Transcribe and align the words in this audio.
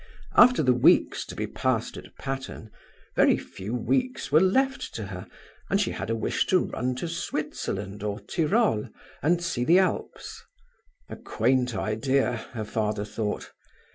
After 0.35 0.63
the 0.63 0.73
weeks 0.73 1.23
to 1.27 1.35
be 1.35 1.45
passed 1.45 1.95
at 1.95 2.15
Patterne, 2.17 2.71
very 3.15 3.37
few 3.37 3.75
weeks 3.75 4.31
were 4.31 4.41
left 4.41 4.95
to 4.95 5.05
her, 5.05 5.27
and 5.69 5.79
she 5.79 5.91
had 5.91 6.09
a 6.09 6.15
wish 6.15 6.47
to 6.47 6.57
run 6.65 6.95
to 6.95 7.07
Switzerland 7.07 8.01
or 8.01 8.19
Tyrol 8.19 8.89
and 9.21 9.43
see 9.43 9.63
the 9.63 9.77
Alps; 9.77 10.41
a 11.07 11.15
quaint 11.17 11.75
idea, 11.75 12.35
her 12.53 12.65
father 12.65 13.05
thought. 13.05 13.51